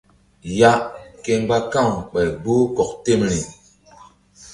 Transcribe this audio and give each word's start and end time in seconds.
Ya 0.59 0.73
ke 1.23 1.31
mgba 1.41 1.57
ka̧w 1.71 1.89
ɓay 2.11 2.29
gboh 2.41 2.63
kɔk 2.75 2.91
temri. 3.03 3.39